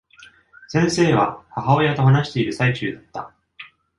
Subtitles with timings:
[0.67, 3.35] 先生は、母親と話している最中だった。